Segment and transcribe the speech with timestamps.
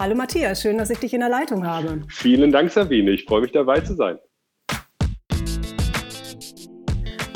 [0.00, 2.02] Hallo Matthias, schön, dass ich dich in der Leitung habe.
[2.08, 3.12] Vielen Dank, Sabine.
[3.12, 4.18] Ich freue mich dabei zu sein.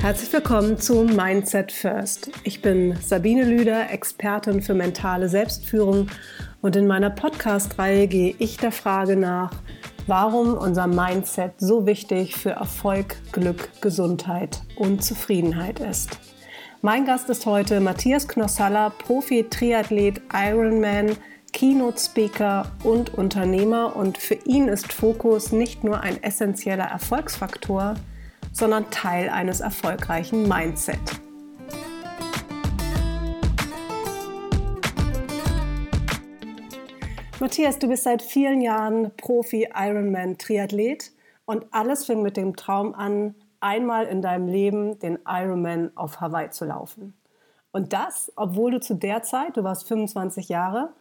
[0.00, 2.32] Herzlich willkommen zu Mindset First.
[2.42, 6.09] Ich bin Sabine Lüder, Expertin für mentale Selbstführung
[6.60, 9.52] und in meiner Podcast-Reihe gehe ich der Frage nach,
[10.09, 16.19] warum unser Mindset so wichtig für Erfolg, Glück, Gesundheit und Zufriedenheit ist.
[16.80, 21.16] Mein Gast ist heute Matthias Knossalla, Profi-Triathlet, Ironman,
[21.62, 27.95] Keynote-Speaker und Unternehmer und für ihn ist Fokus nicht nur ein essentieller Erfolgsfaktor,
[28.51, 30.98] sondern Teil eines erfolgreichen Mindset.
[37.38, 41.13] Matthias, du bist seit vielen Jahren Profi-Ironman-Triathlet
[41.45, 46.51] und alles fing mit dem Traum an, einmal in deinem Leben den Ironman auf Hawaii
[46.51, 47.15] zu laufen.
[47.71, 50.93] Und das, obwohl du zu der Zeit, du warst 25 Jahre,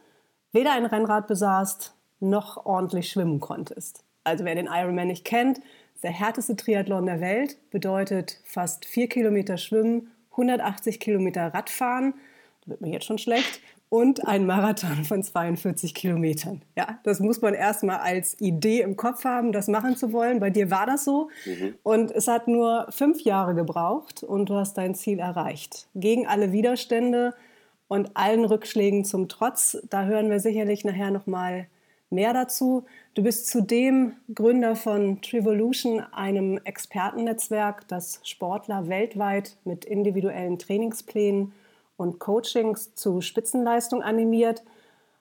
[0.52, 4.04] weder ein Rennrad besaßt noch ordentlich schwimmen konntest.
[4.24, 5.60] Also wer den Ironman nicht kennt,
[6.04, 12.14] der härteste Triathlon der Welt bedeutet fast vier Kilometer Schwimmen, 180 Kilometer Radfahren,
[12.64, 16.62] da wird mir jetzt schon schlecht, und ein Marathon von 42 Kilometern.
[16.78, 20.40] Ja, das muss man erstmal als Idee im Kopf haben, das machen zu wollen.
[20.40, 21.30] Bei dir war das so.
[21.46, 21.76] Mhm.
[21.84, 25.90] Und es hat nur fünf Jahre gebraucht und du hast dein Ziel erreicht.
[25.94, 27.34] Gegen alle Widerstände
[27.92, 29.78] und allen Rückschlägen zum Trotz.
[29.90, 31.68] Da hören wir sicherlich nachher nochmal
[32.10, 32.86] mehr dazu.
[33.16, 41.52] Du bist zudem Gründer von Trivolution, einem Expertennetzwerk, das Sportler weltweit mit individuellen Trainingsplänen
[41.98, 44.64] und Coachings zu Spitzenleistung animiert,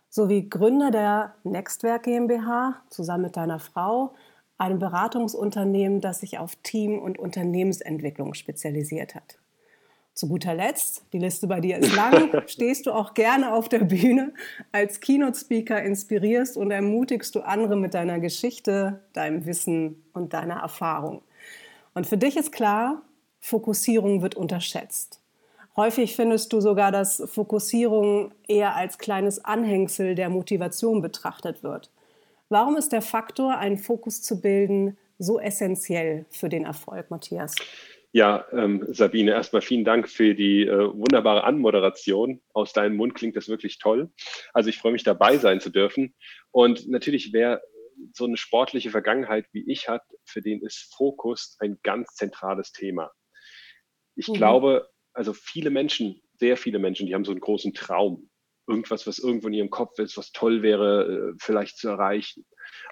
[0.09, 4.15] sowie Gründer der Nextwerk GmbH zusammen mit deiner Frau,
[4.59, 9.40] einem Beratungsunternehmen, das sich auf Team- und Unternehmensentwicklung spezialisiert hat.
[10.15, 13.81] Zu guter Letzt, die Liste bei dir ist lang, stehst du auch gerne auf der
[13.81, 14.35] Bühne.
[14.73, 21.23] Als Keynote-Speaker inspirierst und ermutigst du andere mit deiner Geschichte, deinem Wissen und deiner Erfahrung.
[21.95, 23.03] Und für dich ist klar,
[23.41, 25.21] Fokussierung wird unterschätzt.
[25.77, 31.91] Häufig findest du sogar, dass Fokussierung eher als kleines Anhängsel der Motivation betrachtet wird.
[32.49, 37.55] Warum ist der Faktor, einen Fokus zu bilden, so essentiell für den Erfolg, Matthias?
[38.13, 42.41] Ja, ähm, Sabine, erstmal vielen Dank für die äh, wunderbare Anmoderation.
[42.53, 44.11] Aus deinem Mund klingt das wirklich toll.
[44.53, 46.15] Also ich freue mich dabei sein zu dürfen.
[46.51, 47.63] Und natürlich, wer
[48.15, 53.13] so eine sportliche Vergangenheit wie ich hat, für den ist Fokus ein ganz zentrales Thema.
[54.17, 54.35] Ich mhm.
[54.35, 58.29] glaube, also viele Menschen, sehr viele Menschen, die haben so einen großen Traum.
[58.67, 62.45] Irgendwas, was irgendwo in ihrem Kopf ist, was toll wäre, äh, vielleicht zu erreichen.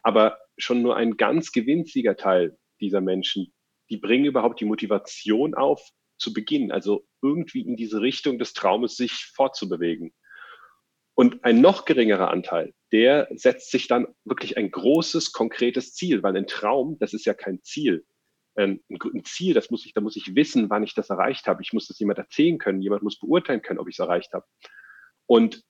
[0.04, 3.52] Aber schon nur ein ganz gewinziger Teil dieser Menschen
[3.90, 5.82] die bringen überhaupt die Motivation auf,
[6.18, 10.12] zu beginnen, also irgendwie in diese Richtung des Traumes sich fortzubewegen.
[11.14, 16.36] Und ein noch geringerer Anteil, der setzt sich dann wirklich ein großes, konkretes Ziel, weil
[16.36, 18.04] ein Traum, das ist ja kein Ziel.
[18.56, 21.62] Ähm, ein Ziel, das muss ich, da muss ich wissen, wann ich das erreicht habe.
[21.62, 24.46] Ich muss das jemand erzählen können, jemand muss beurteilen können, ob ich es erreicht habe.
[25.26, 25.62] Und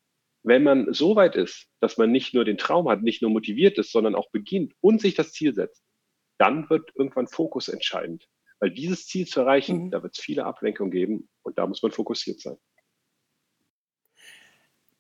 [0.43, 3.79] wenn man so weit ist, dass man nicht nur den Traum hat, nicht nur motiviert
[3.79, 5.83] ist, sondern auch beginnt und sich das Ziel setzt,
[6.39, 8.29] dann wird irgendwann Fokus entscheidend.
[8.61, 9.91] Weil dieses Ziel zu erreichen, mhm.
[9.91, 12.57] da wird es viele Ablenkungen geben und da muss man fokussiert sein.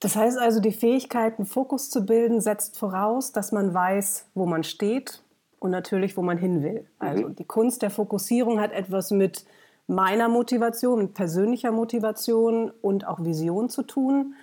[0.00, 4.46] Das heißt also, die Fähigkeit, einen Fokus zu bilden, setzt voraus, dass man weiß, wo
[4.46, 5.24] man steht
[5.58, 6.88] und natürlich, wo man hin will.
[7.00, 7.34] Also mhm.
[7.34, 9.44] die Kunst der Fokussierung hat etwas mit
[9.88, 14.34] meiner Motivation, mit persönlicher Motivation und auch Vision zu tun.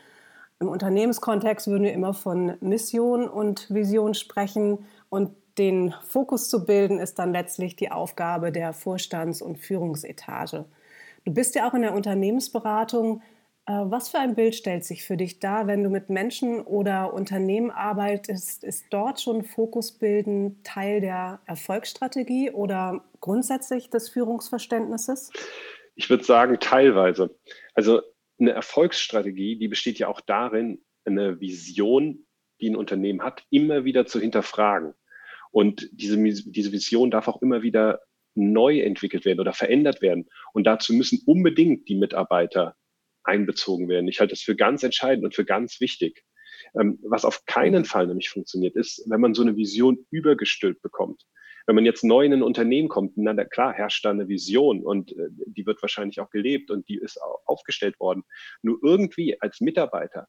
[0.59, 6.99] Im Unternehmenskontext würden wir immer von Mission und Vision sprechen und den Fokus zu bilden,
[6.99, 10.65] ist dann letztlich die Aufgabe der Vorstands- und Führungsetage.
[11.23, 13.21] Du bist ja auch in der Unternehmensberatung.
[13.65, 17.13] Äh, was für ein Bild stellt sich für dich da, wenn du mit Menschen oder
[17.13, 18.63] Unternehmen arbeitest?
[18.63, 25.31] Ist dort schon Fokusbilden Teil der Erfolgsstrategie oder grundsätzlich des Führungsverständnisses?
[25.95, 27.35] Ich würde sagen, teilweise.
[27.73, 28.01] Also
[28.39, 32.25] eine Erfolgsstrategie, die besteht ja auch darin, eine Vision,
[32.59, 34.93] die ein Unternehmen hat, immer wieder zu hinterfragen.
[35.55, 38.01] Und diese, diese Vision darf auch immer wieder
[38.33, 40.27] neu entwickelt werden oder verändert werden.
[40.51, 42.75] Und dazu müssen unbedingt die Mitarbeiter
[43.23, 44.09] einbezogen werden.
[44.09, 46.25] Ich halte das für ganz entscheidend und für ganz wichtig.
[46.77, 51.23] Ähm, was auf keinen Fall nämlich funktioniert, ist, wenn man so eine Vision übergestülpt bekommt.
[51.67, 55.13] Wenn man jetzt neu in ein Unternehmen kommt, na klar herrscht da eine Vision und
[55.13, 58.23] äh, die wird wahrscheinlich auch gelebt und die ist aufgestellt worden.
[58.61, 60.27] Nur irgendwie als Mitarbeiter,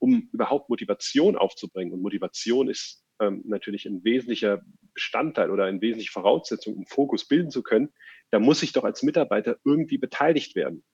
[0.00, 4.62] um überhaupt Motivation aufzubringen, und Motivation ist ähm, natürlich ein wesentlicher
[4.94, 7.92] Bestandteil oder eine wesentliche Voraussetzung, um Fokus bilden zu können,
[8.30, 10.84] da muss ich doch als Mitarbeiter irgendwie beteiligt werden.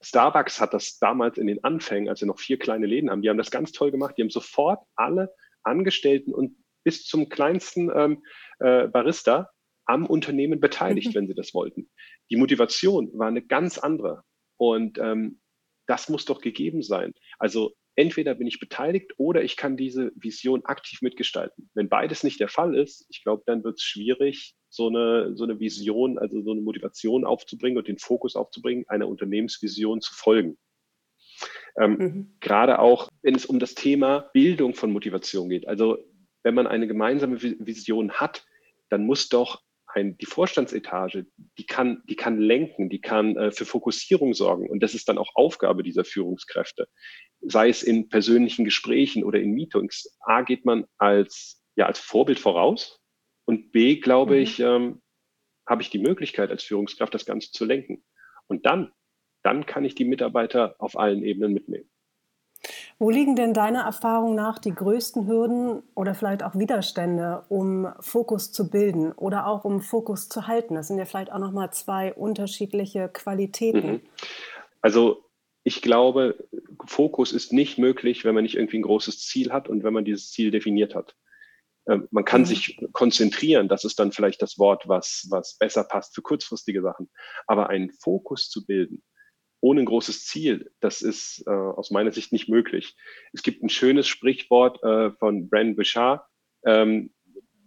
[0.00, 3.30] Starbucks hat das damals in den Anfängen, als sie noch vier kleine Läden haben, die
[3.30, 4.16] haben das ganz toll gemacht.
[4.16, 5.32] Die haben sofort alle
[5.62, 8.22] Angestellten und bis zum kleinsten ähm,
[8.58, 9.50] äh, Barista
[9.86, 11.14] am Unternehmen beteiligt, mhm.
[11.14, 11.90] wenn sie das wollten.
[12.30, 14.22] Die Motivation war eine ganz andere.
[14.56, 15.40] Und ähm,
[15.86, 17.14] das muss doch gegeben sein.
[17.38, 21.70] Also entweder bin ich beteiligt oder ich kann diese Vision aktiv mitgestalten.
[21.74, 25.44] Wenn beides nicht der Fall ist, ich glaube, dann wird es schwierig, so eine, so
[25.44, 30.58] eine Vision, also so eine Motivation aufzubringen und den Fokus aufzubringen, einer Unternehmensvision zu folgen.
[31.76, 32.36] Ähm, mhm.
[32.40, 35.66] Gerade auch, wenn es um das Thema Bildung von Motivation geht.
[35.68, 35.98] Also
[36.42, 38.44] wenn man eine gemeinsame Vision hat,
[38.90, 41.26] dann muss doch ein, die Vorstandsetage,
[41.58, 44.68] die kann, die kann lenken, die kann äh, für Fokussierung sorgen.
[44.68, 46.88] Und das ist dann auch Aufgabe dieser Führungskräfte.
[47.46, 50.16] Sei es in persönlichen Gesprächen oder in Meetings.
[50.20, 53.00] A geht man als, ja, als Vorbild voraus.
[53.44, 54.40] Und B, glaube mhm.
[54.42, 55.02] ich, ähm,
[55.66, 58.04] habe ich die Möglichkeit als Führungskraft, das Ganze zu lenken.
[58.46, 58.92] Und dann,
[59.42, 61.88] dann kann ich die Mitarbeiter auf allen Ebenen mitnehmen.
[62.98, 68.52] Wo liegen denn deiner Erfahrung nach die größten Hürden oder vielleicht auch Widerstände, um Fokus
[68.52, 70.74] zu bilden oder auch um Fokus zu halten?
[70.74, 73.92] Das sind ja vielleicht auch nochmal zwei unterschiedliche Qualitäten.
[73.92, 74.00] Mhm.
[74.80, 75.23] Also
[75.64, 76.46] ich glaube,
[76.86, 80.04] Fokus ist nicht möglich, wenn man nicht irgendwie ein großes Ziel hat und wenn man
[80.04, 81.16] dieses Ziel definiert hat.
[81.88, 82.46] Ähm, man kann mhm.
[82.46, 87.10] sich konzentrieren, das ist dann vielleicht das Wort, was, was besser passt für kurzfristige Sachen.
[87.46, 89.02] Aber einen Fokus zu bilden,
[89.60, 92.94] ohne ein großes Ziel, das ist äh, aus meiner Sicht nicht möglich.
[93.32, 96.22] Es gibt ein schönes Sprichwort äh, von Brandon Bouchard.
[96.66, 97.14] Ähm,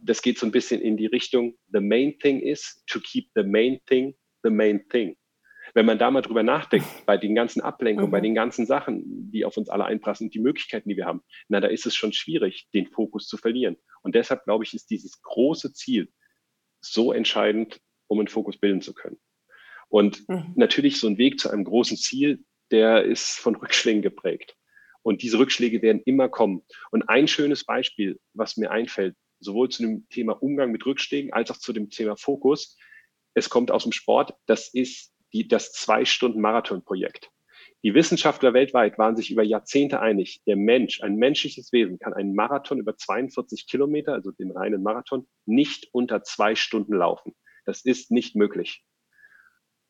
[0.04, 3.44] das geht so ein bisschen in die Richtung, the main thing is to keep the
[3.44, 5.16] main thing the main thing.
[5.78, 8.12] Wenn man da mal drüber nachdenkt, bei den ganzen Ablenkungen, mhm.
[8.12, 11.60] bei den ganzen Sachen, die auf uns alle einprassen, die Möglichkeiten, die wir haben, na,
[11.60, 13.78] da ist es schon schwierig, den Fokus zu verlieren.
[14.02, 16.12] Und deshalb glaube ich, ist dieses große Ziel
[16.82, 19.20] so entscheidend, um einen Fokus bilden zu können.
[19.88, 20.52] Und mhm.
[20.56, 24.56] natürlich so ein Weg zu einem großen Ziel, der ist von Rückschlägen geprägt.
[25.04, 26.64] Und diese Rückschläge werden immer kommen.
[26.90, 31.52] Und ein schönes Beispiel, was mir einfällt, sowohl zu dem Thema Umgang mit Rückschlägen als
[31.52, 32.76] auch zu dem Thema Fokus,
[33.36, 37.32] es kommt aus dem Sport, das ist die, das Zwei-Stunden-Marathon-Projekt.
[37.84, 42.34] Die Wissenschaftler weltweit waren sich über Jahrzehnte einig, der Mensch, ein menschliches Wesen, kann einen
[42.34, 47.36] Marathon über 42 Kilometer, also den reinen Marathon, nicht unter zwei Stunden laufen.
[47.66, 48.84] Das ist nicht möglich.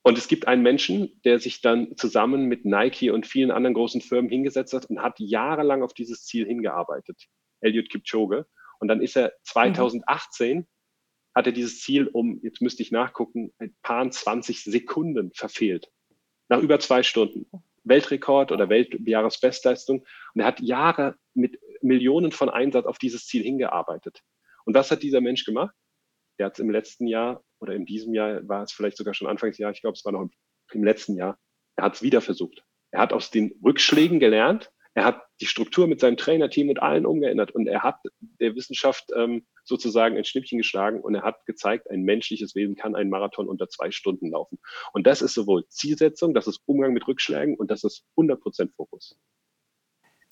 [0.03, 4.01] Und es gibt einen Menschen, der sich dann zusammen mit Nike und vielen anderen großen
[4.01, 7.21] Firmen hingesetzt hat und hat jahrelang auf dieses Ziel hingearbeitet.
[7.61, 8.45] Elliot Kipchoge.
[8.79, 10.67] Und dann ist er 2018, mhm.
[11.37, 15.91] Hat er dieses Ziel um, jetzt müsste ich nachgucken, ein paar 20 Sekunden verfehlt.
[16.49, 17.45] Nach über zwei Stunden.
[17.83, 20.03] Weltrekord oder Weltjahresbestleistung.
[20.33, 24.23] Und er hat Jahre mit Millionen von Einsatz auf dieses Ziel hingearbeitet.
[24.65, 25.75] Und was hat dieser Mensch gemacht?
[26.39, 29.27] Der hat es im letzten Jahr oder in diesem Jahr war es vielleicht sogar schon
[29.27, 30.27] Anfangsjahr, ich glaube, es war noch
[30.73, 31.37] im letzten Jahr.
[31.75, 32.63] Er hat es wieder versucht.
[32.89, 34.71] Er hat aus den Rückschlägen gelernt.
[34.97, 37.99] Er hat die Struktur mit seinem Trainerteam und allen umgeändert und er hat
[38.39, 42.95] der Wissenschaft ähm, sozusagen ein Schnippchen geschlagen und er hat gezeigt, ein menschliches Wesen kann
[42.95, 44.57] einen Marathon unter zwei Stunden laufen.
[44.93, 48.73] Und das ist sowohl Zielsetzung, das ist Umgang mit Rückschlägen und das ist 100 Prozent
[48.73, 49.15] Fokus.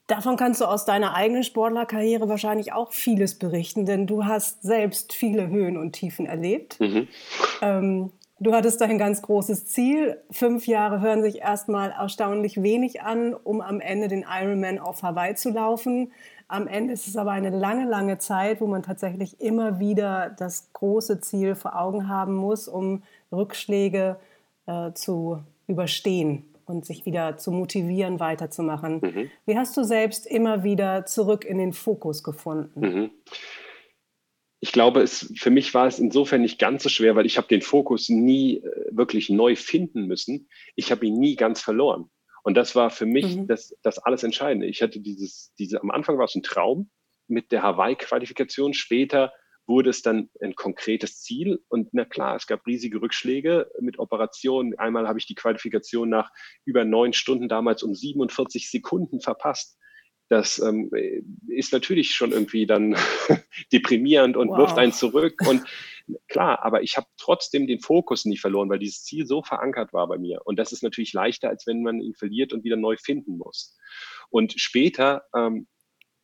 [0.07, 5.13] Davon kannst du aus deiner eigenen Sportlerkarriere wahrscheinlich auch vieles berichten, denn du hast selbst
[5.13, 6.79] viele Höhen und Tiefen erlebt.
[6.79, 7.07] Mhm.
[7.61, 10.21] Ähm, du hattest ein ganz großes Ziel.
[10.31, 15.35] Fünf Jahre hören sich erstmal erstaunlich wenig an, um am Ende den Ironman auf Hawaii
[15.35, 16.11] zu laufen.
[16.47, 20.71] Am Ende ist es aber eine lange, lange Zeit, wo man tatsächlich immer wieder das
[20.73, 24.17] große Ziel vor Augen haben muss, um Rückschläge
[24.67, 28.99] äh, zu überstehen und sich wieder zu motivieren, weiterzumachen.
[29.01, 29.31] Mhm.
[29.45, 32.79] Wie hast du selbst immer wieder zurück in den Fokus gefunden?
[32.79, 33.09] Mhm.
[34.59, 37.47] Ich glaube, es, für mich war es insofern nicht ganz so schwer, weil ich habe
[37.47, 40.49] den Fokus nie äh, wirklich neu finden müssen.
[40.75, 42.09] Ich habe ihn nie ganz verloren.
[42.43, 43.47] Und das war für mich mhm.
[43.47, 44.67] das, das alles Entscheidende.
[44.67, 46.89] Ich hatte dieses, diese, am Anfang war es ein Traum
[47.27, 48.73] mit der Hawaii-Qualifikation.
[48.73, 49.33] Später
[49.67, 51.63] wurde es dann ein konkretes Ziel.
[51.69, 54.77] Und na klar, es gab riesige Rückschläge mit Operationen.
[54.77, 56.31] Einmal habe ich die Qualifikation nach
[56.65, 59.77] über neun Stunden damals um 47 Sekunden verpasst.
[60.27, 60.89] Das ähm,
[61.47, 62.95] ist natürlich schon irgendwie dann
[63.71, 64.57] deprimierend und wow.
[64.57, 65.41] wirft einen zurück.
[65.47, 65.63] Und
[66.27, 70.07] klar, aber ich habe trotzdem den Fokus nie verloren, weil dieses Ziel so verankert war
[70.07, 70.41] bei mir.
[70.45, 73.77] Und das ist natürlich leichter, als wenn man ihn verliert und wieder neu finden muss.
[74.29, 75.67] Und später ähm,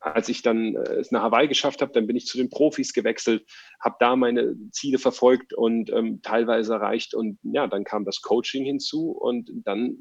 [0.02, 2.92] als ich dann äh, es nach Hawaii geschafft habe, dann bin ich zu den Profis
[2.92, 3.46] gewechselt,
[3.80, 7.14] habe da meine Ziele verfolgt und ähm, teilweise erreicht.
[7.14, 9.96] Und ja, dann kam das Coaching hinzu und dann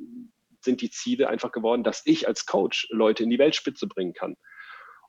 [0.64, 4.36] sind die Ziele einfach geworden, dass ich als Coach Leute in die Weltspitze bringen kann.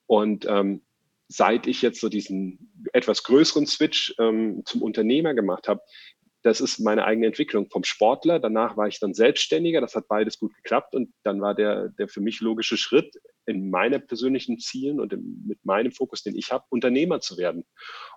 [0.06, 0.82] Und ähm,
[1.28, 5.80] seit ich jetzt so diesen etwas größeren Switch ähm, zum Unternehmer gemacht habe,
[6.42, 8.40] das ist meine eigene Entwicklung vom Sportler.
[8.40, 9.80] Danach war ich dann Selbstständiger.
[9.80, 10.94] Das hat beides gut geklappt.
[10.94, 13.14] Und dann war der, der für mich logische Schritt
[13.46, 17.64] in meine persönlichen Zielen und im, mit meinem Fokus, den ich habe, Unternehmer zu werden.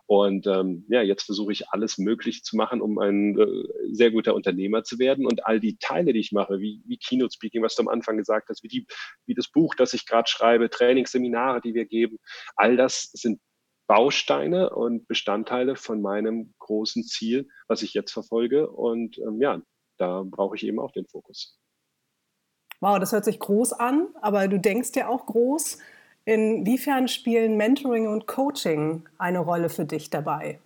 [0.07, 4.35] Und ähm, ja, jetzt versuche ich alles möglich zu machen, um ein äh, sehr guter
[4.35, 5.25] Unternehmer zu werden.
[5.25, 8.17] Und all die Teile, die ich mache, wie, wie Keynote Speaking, was du am Anfang
[8.17, 8.87] gesagt hast, wie, die,
[9.25, 12.17] wie das Buch, das ich gerade schreibe, Trainingsseminare, die wir geben,
[12.55, 13.39] all das sind
[13.87, 18.69] Bausteine und Bestandteile von meinem großen Ziel, was ich jetzt verfolge.
[18.69, 19.61] Und ähm, ja,
[19.97, 21.59] da brauche ich eben auch den Fokus.
[22.81, 25.77] Wow, das hört sich groß an, aber du denkst ja auch groß.
[26.25, 30.59] Inwiefern spielen Mentoring und Coaching eine Rolle für dich dabei?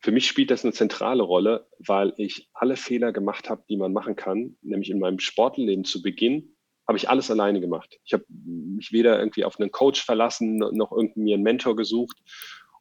[0.00, 3.94] Für mich spielt das eine zentrale Rolle, weil ich alle Fehler gemacht habe, die man
[3.94, 6.53] machen kann, nämlich in meinem Sportleben zu Beginn
[6.86, 7.98] habe ich alles alleine gemacht.
[8.04, 12.18] Ich habe mich weder irgendwie auf einen Coach verlassen, noch irgendwie mir einen Mentor gesucht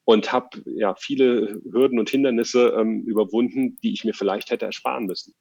[0.05, 5.05] und habe ja viele Hürden und Hindernisse ähm, überwunden, die ich mir vielleicht hätte ersparen
[5.05, 5.33] müssen.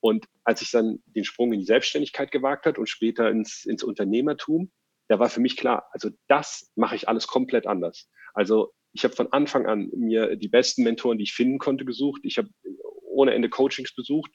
[0.00, 3.82] Und als ich dann den Sprung in die Selbstständigkeit gewagt hat und später ins, ins
[3.82, 4.70] Unternehmertum,
[5.08, 8.08] da war für mich klar, also das mache ich alles komplett anders.
[8.32, 12.20] Also ich habe von Anfang an mir die besten Mentoren, die ich finden konnte, gesucht.
[12.24, 12.48] Ich habe
[13.02, 14.30] ohne Ende Coachings besucht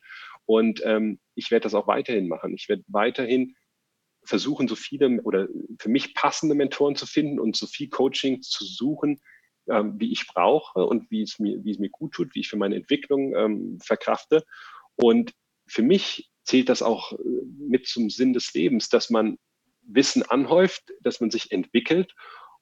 [0.46, 2.54] und ähm, ich werde das auch weiterhin machen.
[2.54, 3.56] Ich werde weiterhin
[4.30, 5.48] versuchen, so viele oder
[5.80, 9.20] für mich passende Mentoren zu finden und so viel Coaching zu suchen,
[9.70, 12.50] ähm, wie ich brauche und wie es mir, wie es mir gut tut, wie ich
[12.50, 14.46] für meine Entwicklung ähm, verkrafte.
[14.96, 15.34] Und
[15.68, 17.18] für mich zählt das auch äh,
[17.58, 19.38] mit zum Sinn des Lebens, dass man
[19.82, 22.14] Wissen anhäuft, dass man sich entwickelt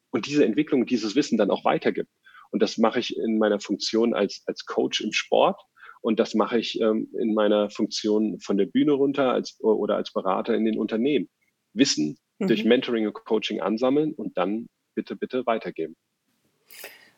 [0.09, 2.09] und diese Entwicklung, dieses Wissen dann auch weitergibt.
[2.51, 5.61] Und das mache ich in meiner Funktion als, als Coach im Sport.
[6.01, 10.13] Und das mache ich ähm, in meiner Funktion von der Bühne runter als, oder als
[10.13, 11.29] Berater in den Unternehmen.
[11.73, 12.47] Wissen mhm.
[12.47, 15.95] durch Mentoring und Coaching ansammeln und dann bitte, bitte weitergeben.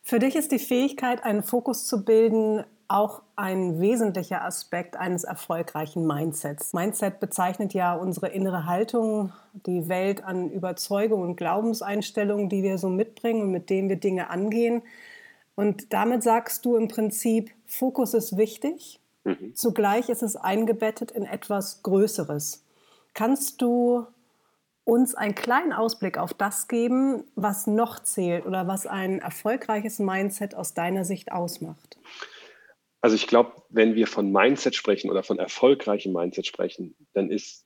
[0.04, 6.08] Für dich ist die Fähigkeit, einen Fokus zu bilden, auch ein wesentlicher Aspekt eines erfolgreichen
[6.08, 6.74] Mindsets.
[6.74, 12.90] Mindset bezeichnet ja unsere innere Haltung, die Welt an Überzeugungen und Glaubenseinstellungen, die wir so
[12.90, 14.82] mitbringen und mit denen wir Dinge angehen.
[15.54, 19.54] Und damit sagst du im Prinzip, Fokus ist wichtig, mhm.
[19.54, 22.66] zugleich ist es eingebettet in etwas Größeres.
[23.14, 24.08] Kannst du
[24.84, 30.56] uns einen kleinen Ausblick auf das geben, was noch zählt oder was ein erfolgreiches Mindset
[30.56, 32.00] aus deiner Sicht ausmacht?
[33.02, 37.66] Also ich glaube, wenn wir von Mindset sprechen oder von erfolgreichem Mindset sprechen, dann ist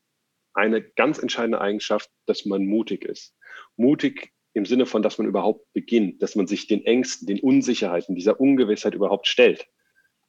[0.54, 3.36] eine ganz entscheidende Eigenschaft, dass man mutig ist.
[3.76, 8.16] Mutig im Sinne von, dass man überhaupt beginnt, dass man sich den Ängsten, den Unsicherheiten,
[8.16, 9.68] dieser Ungewissheit überhaupt stellt.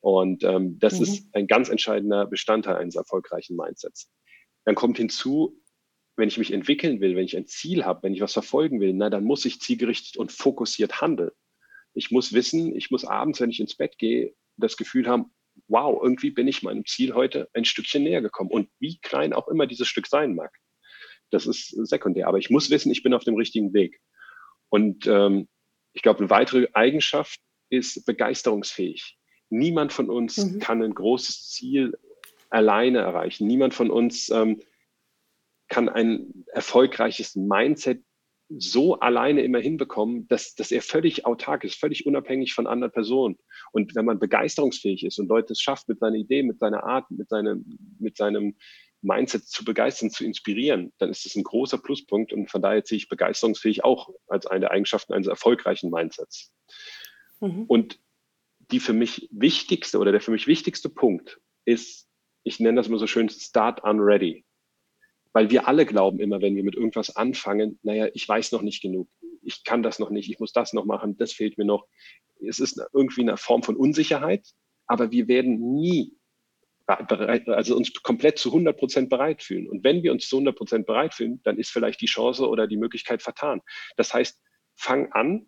[0.01, 1.03] Und ähm, das mhm.
[1.03, 4.11] ist ein ganz entscheidender Bestandteil eines erfolgreichen Mindsets.
[4.65, 5.61] Dann kommt hinzu,
[6.17, 8.93] wenn ich mich entwickeln will, wenn ich ein Ziel habe, wenn ich was verfolgen will,
[8.93, 11.33] na, dann muss ich zielgerichtet und fokussiert handeln.
[11.93, 15.33] Ich muss wissen, ich muss abends, wenn ich ins Bett gehe, das Gefühl haben,
[15.69, 18.51] wow, irgendwie bin ich meinem Ziel heute ein Stückchen näher gekommen.
[18.51, 20.53] Und wie klein auch immer dieses Stück sein mag.
[21.31, 22.29] Das ist sekundär.
[22.29, 24.01] Aber ich muss wissen, ich bin auf dem richtigen Weg.
[24.69, 25.49] Und ähm,
[25.93, 27.41] ich glaube, eine weitere Eigenschaft
[27.71, 29.17] ist begeisterungsfähig.
[29.51, 30.59] Niemand von uns mhm.
[30.59, 31.97] kann ein großes Ziel
[32.51, 33.47] alleine erreichen.
[33.47, 34.61] Niemand von uns ähm,
[35.75, 38.01] kann ein erfolgreiches Mindset
[38.49, 43.39] so alleine immer hinbekommen, dass, dass er völlig autark ist, völlig unabhängig von anderen Personen.
[43.73, 47.11] Und wenn man begeisterungsfähig ist und Leute es schafft, mit seiner Idee, mit seiner Art,
[47.11, 47.65] mit seinem,
[47.99, 48.55] mit seinem
[49.03, 52.33] Mindset zu begeistern, zu inspirieren, dann ist das ein großer Pluspunkt.
[52.33, 56.55] Und von daher ziehe ich begeisterungsfähig auch als eine der Eigenschaften eines erfolgreichen Mindsets.
[57.41, 57.65] Mhm.
[57.65, 57.99] Und
[58.71, 62.09] die für mich wichtigste oder der für mich wichtigste Punkt ist,
[62.45, 64.45] ich nenne das immer so schön, start unready.
[65.35, 68.81] Weil wir alle glauben immer, wenn wir mit irgendwas anfangen, naja, ich weiß noch nicht
[68.81, 69.09] genug,
[69.43, 71.87] ich kann das noch nicht, ich muss das noch machen, das fehlt mir noch.
[72.41, 74.47] Es ist irgendwie eine Form von Unsicherheit,
[74.87, 76.17] aber wir werden nie
[76.87, 79.69] bereit, also uns komplett zu 100 Prozent bereit fühlen.
[79.69, 82.67] Und wenn wir uns zu 100 Prozent bereit fühlen, dann ist vielleicht die Chance oder
[82.67, 83.61] die Möglichkeit vertan.
[83.97, 84.41] Das heißt,
[84.77, 85.47] fang an,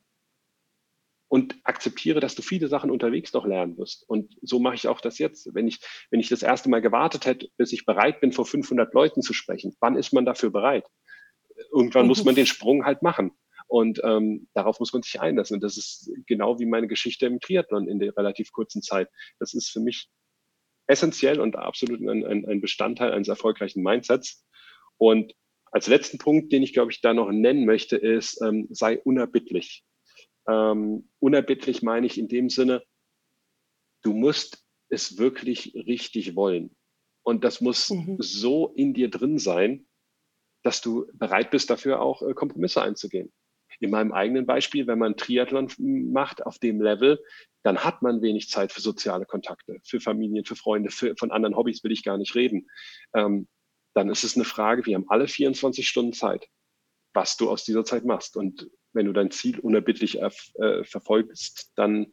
[1.29, 4.09] und akzeptiere, dass du viele Sachen unterwegs noch lernen wirst.
[4.09, 5.53] Und so mache ich auch das jetzt.
[5.55, 5.81] Wenn ich,
[6.11, 9.33] wenn ich das erste Mal gewartet hätte, bis ich bereit bin, vor 500 Leuten zu
[9.33, 10.87] sprechen, wann ist man dafür bereit?
[11.73, 13.33] Irgendwann muss man den Sprung halt machen.
[13.67, 15.55] Und ähm, darauf muss man sich einlassen.
[15.55, 19.09] Und das ist genau wie meine Geschichte im Triathlon in der relativ kurzen Zeit.
[19.41, 20.09] Das ist für mich
[20.87, 24.47] essentiell und absolut ein, ein, ein Bestandteil eines erfolgreichen Mindsets.
[24.99, 25.35] Und
[25.73, 29.85] als letzten Punkt, den ich, glaube ich, da noch nennen möchte, ist, ähm, sei unerbittlich.
[30.49, 32.83] Ähm, unerbittlich meine ich in dem Sinne,
[34.03, 36.77] du musst es wirklich richtig wollen.
[37.23, 38.19] Und das muss mhm.
[38.21, 39.87] so in dir drin sein,
[40.63, 43.33] dass du bereit bist, dafür auch äh, Kompromisse einzugehen.
[43.81, 47.23] In meinem eigenen Beispiel, wenn man Triathlon macht auf dem Level,
[47.63, 51.57] dann hat man wenig Zeit für soziale Kontakte, für Familien, für Freunde, für, von anderen
[51.57, 52.69] Hobbys will ich gar nicht reden.
[53.13, 53.49] Ähm,
[53.95, 56.49] dann ist es eine Frage, wir haben alle 24 Stunden Zeit,
[57.13, 58.37] was du aus dieser Zeit machst.
[58.37, 62.07] Und wenn du dein Ziel unerbittlich äh, verfolgst, dann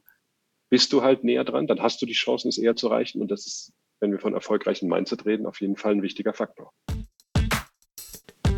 [0.69, 3.21] bist du halt näher dran, dann hast du die Chancen, es eher zu erreichen.
[3.21, 6.71] Und das ist, wenn wir von erfolgreichen Mindset reden, auf jeden Fall ein wichtiger Faktor.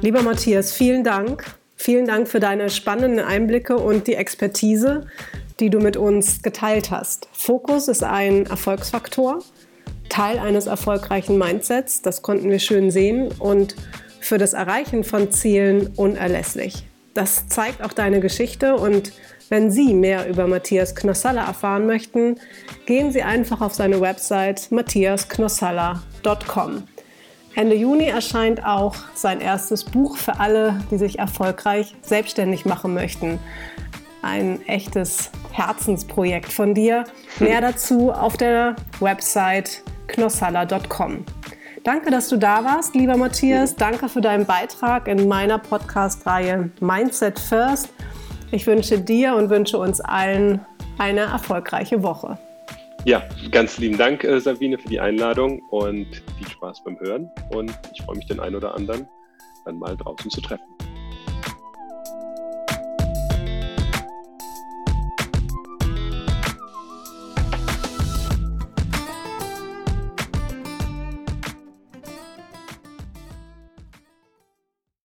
[0.01, 1.57] Lieber Matthias, vielen Dank.
[1.77, 5.07] Vielen Dank für deine spannenden Einblicke und die Expertise
[5.59, 7.29] die du mit uns geteilt hast.
[7.31, 9.39] Fokus ist ein Erfolgsfaktor,
[10.09, 13.75] Teil eines erfolgreichen Mindsets, das konnten wir schön sehen und
[14.19, 16.85] für das Erreichen von Zielen unerlässlich.
[17.15, 19.13] Das zeigt auch deine Geschichte und
[19.47, 22.35] wenn Sie mehr über Matthias Knossalla erfahren möchten,
[22.85, 26.83] gehen Sie einfach auf seine Website matthiasknossalla.com.
[27.55, 33.39] Ende Juni erscheint auch sein erstes Buch für alle, die sich erfolgreich selbstständig machen möchten.
[34.21, 37.05] Ein echtes Herzensprojekt von dir.
[37.39, 41.23] Mehr dazu auf der Website knossalla.com.
[41.85, 43.75] Danke, dass du da warst, lieber Matthias.
[43.75, 47.93] Danke für deinen Beitrag in meiner Podcast-Reihe Mindset First.
[48.49, 50.65] Ich wünsche dir und wünsche uns allen
[50.97, 52.39] eine erfolgreiche Woche.
[53.03, 56.07] Ja, ganz lieben Dank, äh, Sabine, für die Einladung und
[56.39, 57.29] viel Spaß beim Hören.
[57.51, 59.07] Und ich freue mich, den einen oder anderen
[59.65, 60.65] dann mal draußen zu treffen.